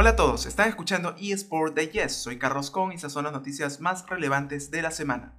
Hola 0.00 0.10
a 0.10 0.14
todos, 0.14 0.46
están 0.46 0.68
escuchando 0.68 1.16
eSport 1.18 1.74
de 1.74 1.88
Yes, 1.88 2.12
soy 2.12 2.38
Carlos 2.38 2.70
Con 2.70 2.92
y 2.92 2.94
esas 2.94 3.12
son 3.12 3.24
las 3.24 3.32
noticias 3.32 3.80
más 3.80 4.06
relevantes 4.06 4.70
de 4.70 4.80
la 4.80 4.92
semana. 4.92 5.34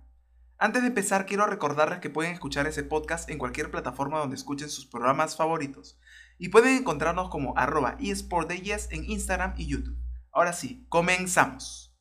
Antes 0.57 0.81
de 0.81 0.89
empezar, 0.89 1.25
quiero 1.25 1.45
recordarles 1.45 1.99
que 1.99 2.09
pueden 2.09 2.33
escuchar 2.33 2.67
ese 2.67 2.83
podcast 2.83 3.29
en 3.29 3.37
cualquier 3.37 3.71
plataforma 3.71 4.19
donde 4.19 4.35
escuchen 4.35 4.67
sus 4.67 4.85
programas 4.85 5.37
favoritos. 5.37 5.97
Y 6.37 6.49
pueden 6.49 6.75
encontrarnos 6.75 7.29
como 7.29 7.57
arroba 7.57 7.95
en 8.01 9.05
Instagram 9.05 9.53
y 9.55 9.65
YouTube. 9.65 9.97
Ahora 10.33 10.51
sí, 10.51 10.85
comenzamos. 10.89 11.95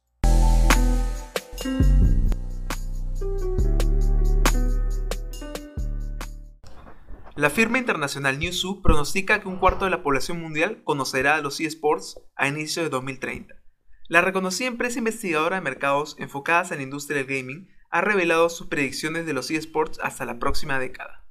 La 7.38 7.50
firma 7.50 7.78
internacional 7.78 8.40
Newzoo 8.40 8.82
pronostica 8.82 9.40
que 9.40 9.46
un 9.46 9.58
cuarto 9.58 9.84
de 9.84 9.92
la 9.92 10.02
población 10.02 10.40
mundial 10.40 10.82
conocerá 10.82 11.40
los 11.40 11.60
eSports 11.60 12.20
a 12.34 12.48
inicio 12.48 12.82
de 12.82 12.88
2030. 12.88 13.54
La 14.08 14.22
reconocida 14.22 14.66
empresa 14.66 14.98
investigadora 14.98 15.54
de 15.54 15.62
mercados 15.62 16.16
enfocadas 16.18 16.72
en 16.72 16.78
la 16.78 16.82
industria 16.82 17.18
del 17.18 17.28
gaming 17.28 17.68
ha 17.90 18.00
revelado 18.00 18.48
sus 18.48 18.66
predicciones 18.66 19.24
de 19.24 19.34
los 19.34 19.52
eSports 19.52 20.00
hasta 20.02 20.24
la 20.24 20.40
próxima 20.40 20.80
década. 20.80 21.24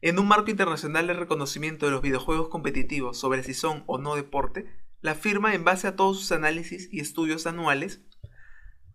En 0.00 0.20
un 0.20 0.28
marco 0.28 0.48
internacional 0.48 1.08
de 1.08 1.14
reconocimiento 1.14 1.86
de 1.86 1.92
los 1.92 2.02
videojuegos 2.02 2.48
competitivos 2.48 3.18
sobre 3.18 3.42
si 3.42 3.52
son 3.52 3.82
o 3.88 3.98
no 3.98 4.14
deporte, 4.14 4.66
la 5.00 5.16
firma, 5.16 5.54
en 5.54 5.64
base 5.64 5.88
a 5.88 5.96
todos 5.96 6.20
sus 6.20 6.30
análisis 6.30 6.88
y 6.92 7.00
estudios 7.00 7.48
anuales, 7.48 8.00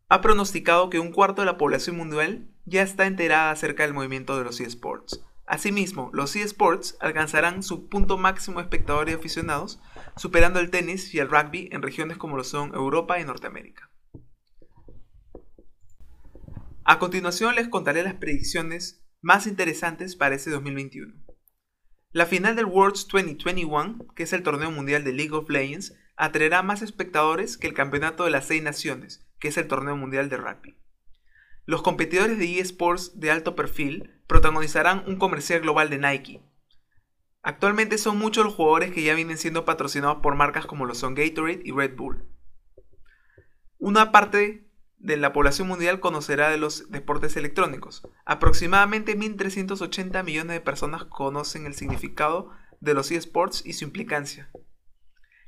ha 0.08 0.22
pronosticado 0.22 0.90
que 0.90 1.00
un 1.00 1.12
cuarto 1.12 1.42
de 1.42 1.48
la 1.48 1.58
población 1.58 1.98
mundial 1.98 2.48
ya 2.64 2.84
está 2.84 3.06
enterada 3.06 3.52
acerca 3.52 3.84
del 3.84 3.94
movimiento 3.94 4.38
de 4.38 4.46
los 4.46 4.62
eSports. 4.62 5.28
Asimismo, 5.48 6.10
los 6.12 6.36
eSports 6.36 6.98
alcanzarán 7.00 7.64
su 7.64 7.88
punto 7.88 8.18
máximo 8.18 8.60
de 8.60 8.64
espectadores 8.64 9.14
y 9.14 9.18
aficionados, 9.18 9.80
superando 10.18 10.60
el 10.60 10.70
tenis 10.70 11.14
y 11.14 11.20
el 11.20 11.30
rugby 11.30 11.70
en 11.72 11.82
regiones 11.82 12.18
como 12.18 12.36
lo 12.36 12.44
son 12.44 12.76
Europa 12.76 13.18
y 13.18 13.24
Norteamérica. 13.24 13.90
A 16.84 17.00
continuación 17.00 17.56
les 17.56 17.70
contaré 17.70 18.04
las 18.04 18.16
predicciones 18.16 19.02
más 19.22 19.48
interesantes 19.48 20.18
para 20.18 20.36
este 20.36 20.52
2021. 20.52 21.14
La 22.12 22.26
final 22.26 22.58
del 22.58 22.66
Worlds 22.66 23.08
2021, 23.08 24.08
que 24.16 24.24
es 24.24 24.34
el 24.34 24.44
torneo 24.44 24.72
mundial 24.72 25.06
de 25.06 25.14
League 25.14 25.34
of 25.34 25.50
Legends, 25.50 25.96
atraerá 26.18 26.62
más 26.62 26.82
espectadores 26.82 27.58
que 27.58 27.68
el 27.68 27.74
campeonato 27.74 28.26
de 28.26 28.32
las 28.32 28.48
seis 28.48 28.62
naciones, 28.62 29.26
que 29.40 29.48
es 29.48 29.58
el 29.58 29.68
torneo 29.68 29.96
mundial 29.96 30.28
de 30.28 30.38
rugby. 30.38 30.78
Los 31.68 31.82
competidores 31.82 32.40
de 32.40 32.62
eSports 32.62 33.20
de 33.20 33.30
alto 33.30 33.54
perfil 33.54 34.22
protagonizarán 34.26 35.04
un 35.06 35.18
comercial 35.18 35.60
global 35.60 35.90
de 35.90 35.98
Nike. 35.98 36.42
Actualmente 37.42 37.98
son 37.98 38.18
muchos 38.18 38.46
los 38.46 38.54
jugadores 38.54 38.94
que 38.94 39.04
ya 39.04 39.14
vienen 39.14 39.38
siendo 39.38 39.66
patrocinados 39.66 40.20
por 40.24 40.36
marcas 40.36 40.66
como 40.66 40.86
lo 40.86 40.96
son 40.96 41.14
Gatorade 41.14 41.60
y 41.66 41.74
Red 41.74 41.98
Bull. 41.98 42.24
Una 43.80 44.14
parte 44.14 44.66
de 44.98 45.18
la 45.18 45.34
población 45.34 45.68
mundial 45.68 46.00
conocerá 46.00 46.50
de 46.50 46.58
los 46.58 46.90
deportes 46.90 47.36
electrónicos. 47.36 48.02
Aproximadamente 48.24 49.18
1.380 49.18 50.24
millones 50.24 50.54
de 50.54 50.62
personas 50.62 51.04
conocen 51.04 51.66
el 51.66 51.76
significado 51.76 52.50
de 52.80 52.94
los 52.94 53.12
eSports 53.12 53.66
y 53.66 53.74
su 53.74 53.84
implicancia. 53.84 54.50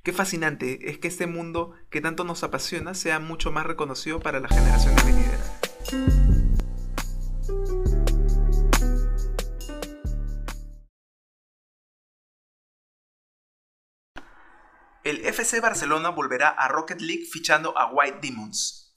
Qué 0.03 0.11
fascinante 0.11 0.89
es 0.89 0.97
que 0.97 1.07
este 1.07 1.27
mundo 1.27 1.75
que 1.89 2.01
tanto 2.01 2.25
nos 2.25 2.43
apasiona 2.43 2.93
sea 2.93 3.21
mucho 3.21 3.53
más 3.53 3.65
reconocido 3.65 4.19
para 4.19 4.41
la 4.41 4.49
generación 4.49 4.93
venidera. 5.05 5.58
El 15.09 15.25
FC 15.25 15.59
Barcelona 15.59 16.09
volverá 16.09 16.49
a 16.49 16.67
Rocket 16.67 17.01
League 17.01 17.25
fichando 17.25 17.75
a 17.75 17.91
White 17.91 18.19
Demons. 18.21 18.95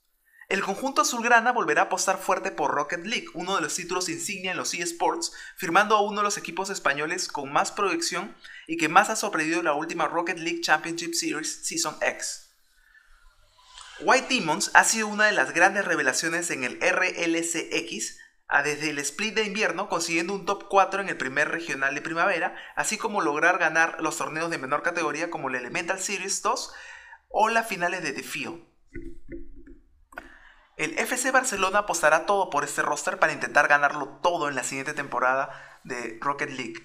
El 0.48 0.60
conjunto 0.60 1.00
azulgrana 1.00 1.52
volverá 1.52 1.82
a 1.82 1.84
apostar 1.86 2.18
fuerte 2.18 2.50
por 2.50 2.74
Rocket 2.74 3.06
League, 3.06 3.28
uno 3.32 3.56
de 3.56 3.62
los 3.62 3.74
títulos 3.74 4.10
insignia 4.10 4.50
en 4.50 4.58
los 4.58 4.74
eSports, 4.74 5.32
firmando 5.56 5.96
a 5.96 6.02
uno 6.02 6.18
de 6.18 6.24
los 6.24 6.36
equipos 6.36 6.68
españoles 6.68 7.28
con 7.28 7.50
más 7.50 7.72
proyección 7.72 8.36
y 8.66 8.76
que 8.76 8.90
más 8.90 9.08
ha 9.08 9.16
sorprendido 9.16 9.62
la 9.62 9.72
última 9.72 10.06
Rocket 10.06 10.38
League 10.38 10.60
Championship 10.60 11.14
Series 11.14 11.66
Season 11.66 11.96
X. 12.02 12.51
White 14.00 14.34
Demons 14.34 14.70
ha 14.74 14.84
sido 14.84 15.08
una 15.08 15.26
de 15.26 15.32
las 15.32 15.52
grandes 15.52 15.84
revelaciones 15.84 16.50
en 16.50 16.64
el 16.64 16.80
RLCX 16.80 18.18
desde 18.60 18.90
el 18.90 18.98
split 18.98 19.34
de 19.34 19.44
invierno 19.44 19.88
consiguiendo 19.88 20.34
un 20.34 20.44
top 20.44 20.66
4 20.68 21.00
en 21.00 21.08
el 21.08 21.16
primer 21.16 21.48
regional 21.48 21.94
de 21.94 22.02
primavera, 22.02 22.54
así 22.76 22.98
como 22.98 23.22
lograr 23.22 23.58
ganar 23.58 23.96
los 24.00 24.18
torneos 24.18 24.50
de 24.50 24.58
menor 24.58 24.82
categoría 24.82 25.30
como 25.30 25.48
el 25.48 25.54
Elemental 25.54 25.98
Series 25.98 26.42
2 26.42 26.74
o 27.28 27.48
las 27.48 27.66
finales 27.66 28.02
de 28.02 28.12
Field. 28.22 28.62
El 30.76 30.98
FC 30.98 31.30
Barcelona 31.30 31.80
apostará 31.80 32.26
todo 32.26 32.50
por 32.50 32.64
este 32.64 32.82
roster 32.82 33.18
para 33.18 33.32
intentar 33.32 33.68
ganarlo 33.68 34.20
todo 34.22 34.48
en 34.48 34.54
la 34.54 34.64
siguiente 34.64 34.92
temporada 34.92 35.80
de 35.84 36.18
Rocket 36.20 36.50
League, 36.50 36.82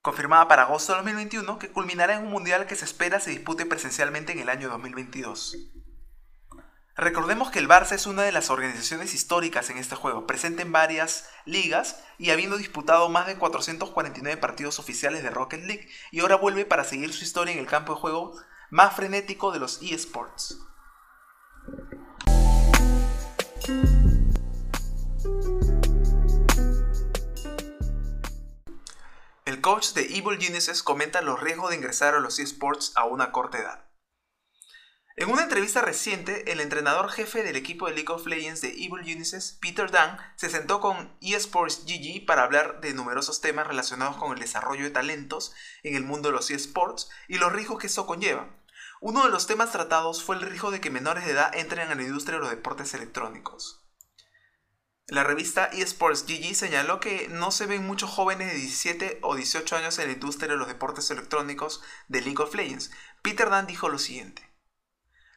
confirmada 0.00 0.48
para 0.48 0.62
agosto 0.62 0.92
de 0.92 0.98
2021, 0.98 1.58
que 1.58 1.72
culminará 1.72 2.14
en 2.14 2.24
un 2.24 2.30
mundial 2.30 2.66
que 2.66 2.76
se 2.76 2.84
espera 2.84 3.20
se 3.20 3.30
dispute 3.30 3.66
presencialmente 3.66 4.32
en 4.32 4.38
el 4.38 4.48
año 4.48 4.68
2022. 4.68 5.56
Recordemos 6.98 7.50
que 7.50 7.58
el 7.58 7.68
Barça 7.68 7.92
es 7.92 8.06
una 8.06 8.22
de 8.22 8.32
las 8.32 8.48
organizaciones 8.48 9.12
históricas 9.12 9.68
en 9.68 9.76
este 9.76 9.96
juego, 9.96 10.26
presente 10.26 10.62
en 10.62 10.72
varias 10.72 11.28
ligas 11.44 12.02
y 12.16 12.30
habiendo 12.30 12.56
disputado 12.56 13.10
más 13.10 13.26
de 13.26 13.36
449 13.36 14.40
partidos 14.40 14.78
oficiales 14.78 15.22
de 15.22 15.28
Rocket 15.28 15.62
League, 15.64 15.90
y 16.10 16.20
ahora 16.20 16.36
vuelve 16.36 16.64
para 16.64 16.84
seguir 16.84 17.12
su 17.12 17.22
historia 17.22 17.52
en 17.52 17.58
el 17.58 17.66
campo 17.66 17.94
de 17.94 18.00
juego 18.00 18.34
más 18.70 18.96
frenético 18.96 19.52
de 19.52 19.58
los 19.58 19.82
eSports. 19.82 20.58
El 29.44 29.60
coach 29.60 29.92
de 29.92 30.16
Evil 30.16 30.40
Genesis 30.40 30.82
comenta 30.82 31.20
los 31.20 31.40
riesgos 31.40 31.68
de 31.68 31.76
ingresar 31.76 32.14
a 32.14 32.20
los 32.20 32.38
eSports 32.38 32.92
a 32.96 33.04
una 33.04 33.32
corta 33.32 33.58
edad. 33.58 33.85
En 35.18 35.30
una 35.30 35.44
entrevista 35.44 35.80
reciente, 35.80 36.52
el 36.52 36.60
entrenador 36.60 37.08
jefe 37.08 37.42
del 37.42 37.56
equipo 37.56 37.86
de 37.86 37.94
League 37.94 38.12
of 38.12 38.26
Legends 38.26 38.60
de 38.60 38.68
Evil 38.68 39.02
Genesis, 39.02 39.56
Peter 39.62 39.90
Dunn, 39.90 40.18
se 40.36 40.50
sentó 40.50 40.78
con 40.78 41.16
eSports 41.22 41.86
GG 41.86 42.26
para 42.26 42.42
hablar 42.42 42.82
de 42.82 42.92
numerosos 42.92 43.40
temas 43.40 43.66
relacionados 43.66 44.18
con 44.18 44.34
el 44.34 44.38
desarrollo 44.38 44.84
de 44.84 44.90
talentos 44.90 45.54
en 45.82 45.96
el 45.96 46.04
mundo 46.04 46.28
de 46.28 46.34
los 46.34 46.50
eSports 46.50 47.08
y 47.28 47.38
los 47.38 47.50
riesgos 47.50 47.78
que 47.78 47.86
eso 47.86 48.04
conlleva. 48.04 48.62
Uno 49.00 49.24
de 49.24 49.30
los 49.30 49.46
temas 49.46 49.72
tratados 49.72 50.22
fue 50.22 50.36
el 50.36 50.42
riesgo 50.42 50.70
de 50.70 50.82
que 50.82 50.90
menores 50.90 51.24
de 51.24 51.32
edad 51.32 51.56
entren 51.56 51.90
a 51.90 51.94
la 51.94 52.02
industria 52.02 52.34
de 52.34 52.42
los 52.42 52.50
deportes 52.50 52.92
electrónicos. 52.92 53.88
La 55.06 55.24
revista 55.24 55.64
eSports 55.72 56.26
GG 56.26 56.54
señaló 56.54 57.00
que 57.00 57.28
no 57.28 57.52
se 57.52 57.64
ven 57.64 57.86
muchos 57.86 58.10
jóvenes 58.10 58.48
de 58.52 58.58
17 58.58 59.20
o 59.22 59.34
18 59.34 59.76
años 59.76 59.98
en 59.98 60.08
la 60.08 60.12
industria 60.12 60.50
de 60.50 60.58
los 60.58 60.68
deportes 60.68 61.10
electrónicos 61.10 61.82
de 62.08 62.20
League 62.20 62.42
of 62.42 62.54
Legends. 62.54 62.90
Peter 63.22 63.48
Dunn 63.48 63.66
dijo 63.66 63.88
lo 63.88 63.98
siguiente. 63.98 64.45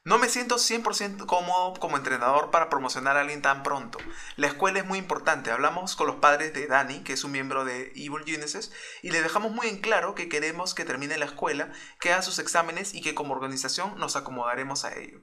No 0.09 0.17
me 0.17 0.27
siento 0.27 0.55
100% 0.55 1.27
cómodo 1.27 1.75
como 1.75 1.95
entrenador 1.95 2.49
para 2.49 2.67
promocionar 2.67 3.15
a 3.15 3.21
alguien 3.21 3.43
tan 3.43 3.61
pronto. 3.61 3.99
La 4.37 4.47
escuela 4.47 4.79
es 4.79 4.85
muy 4.87 4.97
importante. 4.97 5.51
Hablamos 5.51 5.95
con 5.95 6.07
los 6.07 6.15
padres 6.15 6.51
de 6.51 6.65
Dani, 6.65 7.03
que 7.03 7.13
es 7.13 7.23
un 7.23 7.31
miembro 7.31 7.63
de 7.63 7.91
Evil 7.95 8.25
Genesis, 8.25 8.71
y 9.03 9.11
le 9.11 9.21
dejamos 9.21 9.51
muy 9.51 9.67
en 9.67 9.81
claro 9.81 10.15
que 10.15 10.27
queremos 10.27 10.73
que 10.73 10.83
termine 10.83 11.19
la 11.19 11.25
escuela, 11.25 11.71
que 11.99 12.11
haga 12.11 12.23
sus 12.23 12.39
exámenes 12.39 12.95
y 12.95 13.01
que 13.01 13.13
como 13.13 13.35
organización 13.35 13.99
nos 13.99 14.15
acomodaremos 14.15 14.83
a 14.83 14.95
ello. 14.97 15.21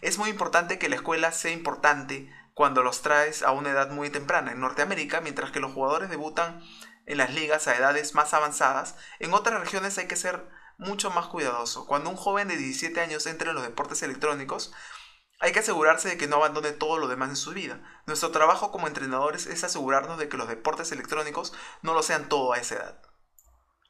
Es 0.00 0.16
muy 0.16 0.30
importante 0.30 0.78
que 0.78 0.88
la 0.88 0.96
escuela 0.96 1.30
sea 1.30 1.52
importante 1.52 2.32
cuando 2.54 2.82
los 2.82 3.02
traes 3.02 3.42
a 3.42 3.50
una 3.50 3.72
edad 3.72 3.90
muy 3.90 4.08
temprana. 4.08 4.52
En 4.52 4.60
Norteamérica, 4.60 5.20
mientras 5.20 5.50
que 5.50 5.60
los 5.60 5.74
jugadores 5.74 6.08
debutan 6.08 6.62
en 7.04 7.18
las 7.18 7.34
ligas 7.34 7.68
a 7.68 7.76
edades 7.76 8.14
más 8.14 8.32
avanzadas, 8.32 8.96
en 9.18 9.34
otras 9.34 9.60
regiones 9.60 9.98
hay 9.98 10.06
que 10.06 10.16
ser 10.16 10.48
mucho 10.78 11.10
más 11.10 11.26
cuidadoso. 11.26 11.86
Cuando 11.86 12.10
un 12.10 12.16
joven 12.16 12.48
de 12.48 12.56
17 12.56 13.00
años 13.00 13.26
entra 13.26 13.50
en 13.50 13.56
los 13.56 13.64
deportes 13.64 14.02
electrónicos, 14.02 14.72
hay 15.40 15.52
que 15.52 15.58
asegurarse 15.58 16.08
de 16.08 16.16
que 16.16 16.26
no 16.26 16.36
abandone 16.36 16.72
todo 16.72 16.98
lo 16.98 17.08
demás 17.08 17.30
en 17.30 17.36
su 17.36 17.52
vida. 17.52 17.82
Nuestro 18.06 18.30
trabajo 18.30 18.70
como 18.70 18.86
entrenadores 18.86 19.46
es 19.46 19.64
asegurarnos 19.64 20.18
de 20.18 20.28
que 20.28 20.36
los 20.36 20.48
deportes 20.48 20.92
electrónicos 20.92 21.52
no 21.82 21.94
lo 21.94 22.02
sean 22.02 22.28
todo 22.28 22.52
a 22.52 22.58
esa 22.58 22.76
edad. 22.76 23.02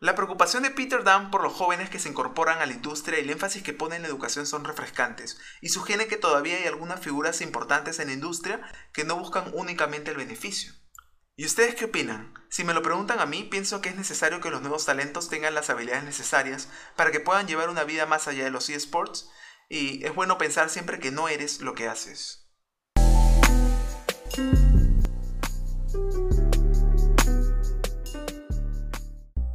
La 0.00 0.14
preocupación 0.14 0.64
de 0.64 0.70
Peter 0.70 1.04
Dunn 1.04 1.31
por 1.31 1.42
los 1.42 1.52
jóvenes 1.52 1.88
que 1.88 1.98
se 1.98 2.08
incorporan 2.08 2.58
a 2.58 2.66
la 2.66 2.72
industria 2.72 3.19
y 3.19 3.22
el 3.22 3.30
énfasis 3.30 3.62
que 3.62 3.72
pone 3.72 3.96
en 3.96 4.02
la 4.02 4.08
educación 4.08 4.46
son 4.46 4.64
refrescantes 4.64 5.38
y 5.62 5.69
sugiere 5.69 6.08
que 6.08 6.16
todavía 6.16 6.56
hay 6.56 6.66
algunas 6.66 7.00
figuras 7.00 7.40
importantes 7.40 7.98
en 8.00 8.08
la 8.08 8.14
industria 8.14 8.60
que 8.92 9.04
no 9.04 9.16
buscan 9.16 9.50
únicamente 9.54 10.10
el 10.10 10.16
beneficio. 10.16 10.75
¿Y 11.36 11.46
ustedes 11.46 11.75
qué 11.75 11.86
opinan? 11.86 12.32
Si 12.48 12.62
me 12.62 12.75
lo 12.75 12.82
preguntan 12.82 13.19
a 13.19 13.26
mí, 13.26 13.42
pienso 13.42 13.81
que 13.81 13.88
es 13.88 13.96
necesario 13.96 14.40
que 14.40 14.50
los 14.50 14.60
nuevos 14.60 14.86
talentos 14.86 15.28
tengan 15.28 15.52
las 15.52 15.69
habilidades 15.69 16.04
necesarias 16.04 16.69
para 16.94 17.10
que 17.10 17.19
puedan 17.19 17.48
llevar 17.48 17.70
una 17.70 17.82
vida 17.82 18.06
más 18.06 18.28
allá 18.28 18.44
de 18.44 18.52
los 18.52 18.70
eSports 18.70 19.28
y 19.69 20.04
es 20.04 20.14
bueno 20.14 20.38
pensar 20.38 20.70
siempre 20.70 21.00
que 21.00 21.10
no 21.10 21.28
eres 21.28 21.60
lo 21.60 21.75
que 21.75 21.88
haces. 21.88 22.52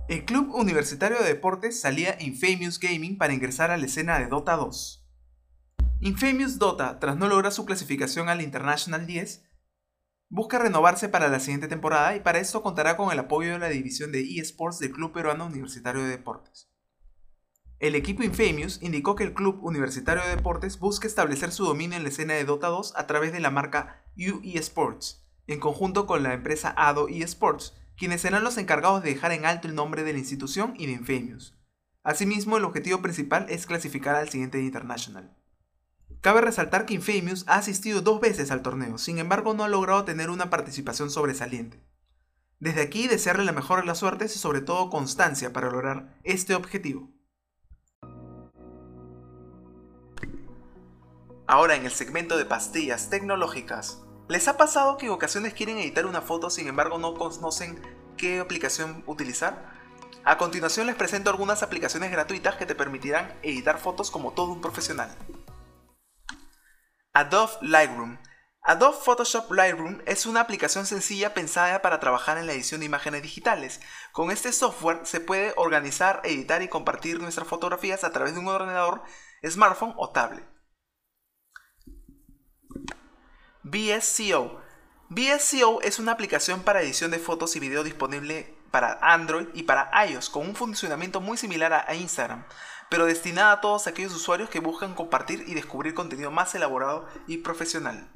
El 0.09 0.25
Club 0.25 0.53
Universitario 0.53 1.19
de 1.19 1.29
Deportes 1.29 1.79
salía 1.79 2.17
Infamous 2.19 2.77
Gaming 2.77 3.17
para 3.17 3.31
ingresar 3.31 3.71
a 3.71 3.77
la 3.77 3.85
escena 3.85 4.19
de 4.19 4.27
Dota 4.27 4.57
2. 4.57 5.07
Infamous 6.01 6.59
Dota, 6.59 6.99
tras 6.99 7.15
no 7.15 7.29
lograr 7.29 7.53
su 7.53 7.65
clasificación 7.65 8.27
al 8.27 8.41
International 8.41 9.07
10, 9.07 9.48
busca 10.29 10.59
renovarse 10.59 11.09
para 11.09 11.27
la 11.27 11.39
siguiente 11.39 11.67
temporada 11.67 12.15
y 12.15 12.19
para 12.19 12.39
esto 12.39 12.61
contará 12.61 12.95
con 12.95 13.11
el 13.11 13.19
apoyo 13.19 13.53
de 13.53 13.59
la 13.59 13.69
división 13.69 14.11
de 14.11 14.21
eSports 14.21 14.79
del 14.79 14.91
Club 14.91 15.11
Peruano 15.11 15.47
Universitario 15.47 16.03
de 16.03 16.09
Deportes. 16.09 16.69
El 17.79 17.95
equipo 17.95 18.23
Infamous 18.23 18.81
indicó 18.81 19.15
que 19.15 19.23
el 19.23 19.33
Club 19.33 19.63
Universitario 19.63 20.21
de 20.23 20.35
Deportes 20.35 20.79
busca 20.79 21.07
establecer 21.07 21.51
su 21.51 21.65
dominio 21.65 21.97
en 21.97 22.03
la 22.03 22.09
escena 22.09 22.33
de 22.35 22.43
Dota 22.43 22.67
2 22.67 22.93
a 22.95 23.07
través 23.07 23.31
de 23.31 23.39
la 23.39 23.51
marca 23.51 24.03
U 24.17 24.41
eSports, 24.43 25.25
en 25.47 25.59
conjunto 25.59 26.05
con 26.05 26.21
la 26.21 26.33
empresa 26.33 26.73
ADO 26.77 27.07
eSports, 27.07 27.73
quienes 27.97 28.21
serán 28.21 28.43
los 28.43 28.57
encargados 28.57 29.01
de 29.01 29.09
dejar 29.09 29.31
en 29.31 29.45
alto 29.45 29.67
el 29.67 29.75
nombre 29.75 30.03
de 30.03 30.13
la 30.13 30.19
institución 30.19 30.73
y 30.77 30.85
de 30.85 30.91
Infamous. 30.91 31.57
Asimismo, 32.03 32.57
el 32.57 32.65
objetivo 32.65 33.01
principal 33.01 33.45
es 33.49 33.65
clasificar 33.65 34.15
al 34.15 34.29
siguiente 34.29 34.61
International. 34.61 35.38
Cabe 36.21 36.41
resaltar 36.41 36.85
que 36.85 36.95
Infamous 36.95 37.45
ha 37.47 37.55
asistido 37.55 38.01
dos 38.01 38.19
veces 38.19 38.51
al 38.51 38.61
torneo, 38.61 38.97
sin 38.97 39.19
embargo 39.19 39.53
no 39.53 39.63
ha 39.63 39.69
logrado 39.69 40.03
tener 40.03 40.29
una 40.29 40.49
participación 40.49 41.09
sobresaliente. 41.09 41.81
Desde 42.59 42.81
aquí 42.81 43.07
desearle 43.07 43.45
la 43.45 43.53
mejor 43.53 43.79
de 43.79 43.85
las 43.85 43.99
suertes 43.99 44.35
y 44.35 44.39
sobre 44.39 44.59
todo 44.59 44.89
constancia 44.89 45.53
para 45.53 45.71
lograr 45.71 46.19
este 46.25 46.55
objetivo. 46.55 47.09
Ahora 51.47 51.75
en 51.75 51.85
el 51.85 51.91
segmento 51.91 52.37
de 52.37 52.45
pastillas 52.45 53.09
tecnológicas. 53.09 54.03
¿Les 54.27 54.47
ha 54.49 54.57
pasado 54.57 54.97
que 54.97 55.05
en 55.05 55.13
ocasiones 55.13 55.53
quieren 55.53 55.77
editar 55.77 56.05
una 56.05 56.21
foto 56.21 56.49
sin 56.49 56.67
embargo 56.67 56.97
no 56.97 57.13
conocen 57.13 57.81
qué 58.17 58.39
aplicación 58.39 59.03
utilizar? 59.07 59.73
A 60.25 60.37
continuación 60.37 60.85
les 60.85 60.97
presento 60.97 61.29
algunas 61.29 61.63
aplicaciones 61.63 62.11
gratuitas 62.11 62.57
que 62.57 62.65
te 62.65 62.75
permitirán 62.75 63.33
editar 63.41 63.79
fotos 63.79 64.11
como 64.11 64.33
todo 64.33 64.51
un 64.51 64.59
profesional. 64.59 65.09
Adobe 67.13 67.53
Lightroom. 67.61 68.19
Adobe 68.61 68.97
Photoshop 69.03 69.51
Lightroom 69.51 70.01
es 70.05 70.25
una 70.25 70.41
aplicación 70.41 70.85
sencilla 70.85 71.33
pensada 71.33 71.81
para 71.81 71.99
trabajar 71.99 72.37
en 72.37 72.45
la 72.45 72.53
edición 72.53 72.81
de 72.81 72.85
imágenes 72.85 73.23
digitales. 73.23 73.81
Con 74.11 74.29
este 74.29 74.51
software 74.51 75.01
se 75.05 75.19
puede 75.19 75.53
organizar, 75.55 76.21
editar 76.23 76.61
y 76.61 76.67
compartir 76.67 77.19
nuestras 77.19 77.47
fotografías 77.47 78.03
a 78.03 78.11
través 78.11 78.33
de 78.35 78.39
un 78.39 78.47
ordenador, 78.47 79.01
smartphone 79.47 79.93
o 79.97 80.11
tablet. 80.11 80.45
VSCO. 83.63 84.61
VSCO 85.09 85.81
es 85.81 85.97
una 85.97 86.11
aplicación 86.11 86.61
para 86.61 86.81
edición 86.81 87.09
de 87.09 87.17
fotos 87.17 87.55
y 87.55 87.59
video 87.59 87.83
disponible 87.83 88.55
para 88.69 88.99
Android 89.01 89.47
y 89.55 89.63
para 89.63 89.89
iOS 90.05 90.29
con 90.29 90.47
un 90.47 90.55
funcionamiento 90.55 91.21
muy 91.21 91.37
similar 91.37 91.73
a 91.73 91.95
Instagram, 91.95 92.45
pero 92.89 93.05
destinada 93.05 93.53
a 93.53 93.61
todos 93.61 93.87
aquellos 93.87 94.13
usuarios 94.13 94.49
que 94.49 94.59
buscan 94.59 94.95
compartir 94.95 95.43
y 95.47 95.53
descubrir 95.53 95.93
contenido 95.93 96.31
más 96.31 96.53
elaborado 96.55 97.07
y 97.27 97.37
profesional. 97.37 98.09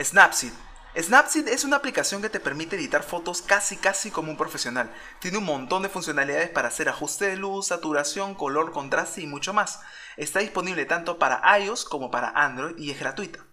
Snapseed. 0.00 0.52
Snapseed 0.98 1.46
es 1.46 1.62
una 1.62 1.76
aplicación 1.76 2.20
que 2.20 2.30
te 2.30 2.40
permite 2.40 2.74
editar 2.74 3.04
fotos 3.04 3.42
casi 3.42 3.76
casi 3.76 4.10
como 4.10 4.30
un 4.30 4.36
profesional. 4.36 4.92
Tiene 5.20 5.38
un 5.38 5.44
montón 5.44 5.82
de 5.82 5.88
funcionalidades 5.88 6.50
para 6.50 6.68
hacer 6.68 6.88
ajuste 6.88 7.26
de 7.26 7.36
luz, 7.36 7.68
saturación, 7.68 8.34
color, 8.34 8.72
contraste 8.72 9.20
y 9.20 9.26
mucho 9.26 9.52
más. 9.52 9.80
Está 10.16 10.40
disponible 10.40 10.86
tanto 10.86 11.18
para 11.18 11.58
iOS 11.58 11.84
como 11.84 12.10
para 12.10 12.30
Android 12.30 12.76
y 12.76 12.90
es 12.90 12.98
gratuita. 12.98 13.44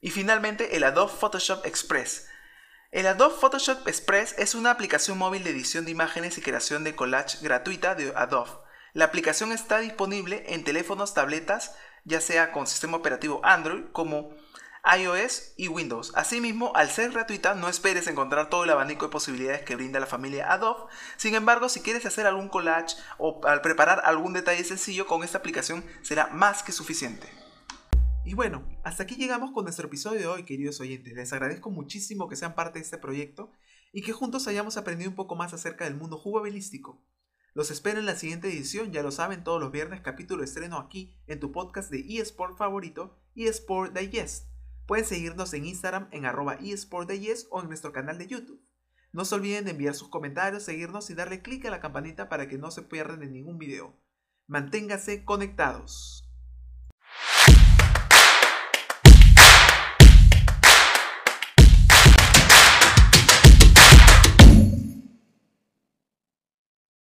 Y 0.00 0.10
finalmente 0.10 0.76
el 0.76 0.84
Adobe 0.84 1.12
Photoshop 1.12 1.64
Express. 1.64 2.28
El 2.92 3.06
Adobe 3.06 3.34
Photoshop 3.40 3.88
Express 3.88 4.34
es 4.36 4.54
una 4.54 4.70
aplicación 4.70 5.16
móvil 5.16 5.44
de 5.44 5.48
edición 5.48 5.86
de 5.86 5.90
imágenes 5.90 6.36
y 6.36 6.42
creación 6.42 6.84
de 6.84 6.94
collage 6.94 7.38
gratuita 7.40 7.94
de 7.94 8.12
Adobe. 8.14 8.50
La 8.92 9.06
aplicación 9.06 9.50
está 9.50 9.78
disponible 9.78 10.44
en 10.48 10.62
teléfonos, 10.62 11.14
tabletas, 11.14 11.74
ya 12.04 12.20
sea 12.20 12.52
con 12.52 12.66
sistema 12.66 12.98
operativo 12.98 13.40
Android 13.44 13.84
como 13.92 14.34
iOS 14.94 15.54
y 15.56 15.68
Windows. 15.68 16.12
Asimismo, 16.16 16.72
al 16.74 16.90
ser 16.90 17.12
gratuita, 17.12 17.54
no 17.54 17.70
esperes 17.70 18.08
encontrar 18.08 18.50
todo 18.50 18.64
el 18.64 18.70
abanico 18.70 19.06
de 19.06 19.12
posibilidades 19.12 19.62
que 19.62 19.74
brinda 19.74 19.98
la 19.98 20.04
familia 20.04 20.52
Adobe. 20.52 20.92
Sin 21.16 21.34
embargo, 21.34 21.70
si 21.70 21.80
quieres 21.80 22.04
hacer 22.04 22.26
algún 22.26 22.50
collage 22.50 22.96
o 23.16 23.40
al 23.44 23.62
preparar 23.62 24.02
algún 24.04 24.34
detalle 24.34 24.64
sencillo 24.64 25.06
con 25.06 25.24
esta 25.24 25.38
aplicación, 25.38 25.82
será 26.02 26.26
más 26.26 26.62
que 26.62 26.72
suficiente. 26.72 27.41
Y 28.24 28.34
bueno, 28.34 28.64
hasta 28.84 29.02
aquí 29.02 29.16
llegamos 29.16 29.50
con 29.50 29.64
nuestro 29.64 29.88
episodio 29.88 30.20
de 30.20 30.26
hoy, 30.28 30.44
queridos 30.44 30.80
oyentes. 30.80 31.12
Les 31.12 31.32
agradezco 31.32 31.70
muchísimo 31.70 32.28
que 32.28 32.36
sean 32.36 32.54
parte 32.54 32.78
de 32.78 32.84
este 32.84 32.96
proyecto 32.96 33.50
y 33.92 34.02
que 34.02 34.12
juntos 34.12 34.46
hayamos 34.46 34.76
aprendido 34.76 35.10
un 35.10 35.16
poco 35.16 35.34
más 35.34 35.52
acerca 35.52 35.86
del 35.86 35.96
mundo 35.96 36.18
jugabilístico. 36.18 37.04
Los 37.52 37.72
espero 37.72 37.98
en 37.98 38.06
la 38.06 38.14
siguiente 38.14 38.48
edición, 38.48 38.92
ya 38.92 39.02
lo 39.02 39.10
saben, 39.10 39.42
todos 39.42 39.60
los 39.60 39.72
viernes 39.72 40.00
capítulo 40.02 40.44
estreno 40.44 40.78
aquí 40.78 41.20
en 41.26 41.40
tu 41.40 41.50
podcast 41.50 41.90
de 41.90 41.98
eSport 41.98 42.56
favorito, 42.56 43.18
eSport 43.34 43.92
Digest. 43.92 44.46
Pueden 44.86 45.04
seguirnos 45.04 45.52
en 45.52 45.66
Instagram 45.66 46.08
en 46.12 46.24
arroba 46.24 46.54
eSportDayes 46.54 47.48
o 47.50 47.60
en 47.60 47.68
nuestro 47.68 47.92
canal 47.92 48.18
de 48.18 48.28
YouTube. 48.28 48.64
No 49.12 49.24
se 49.24 49.34
olviden 49.34 49.64
de 49.64 49.72
enviar 49.72 49.94
sus 49.94 50.08
comentarios, 50.08 50.62
seguirnos 50.62 51.10
y 51.10 51.14
darle 51.14 51.42
clic 51.42 51.66
a 51.66 51.70
la 51.70 51.80
campanita 51.80 52.28
para 52.28 52.48
que 52.48 52.56
no 52.56 52.70
se 52.70 52.82
pierdan 52.82 53.20
de 53.20 53.26
ningún 53.26 53.58
video. 53.58 54.00
Manténgase 54.46 55.24
conectados. 55.24 56.31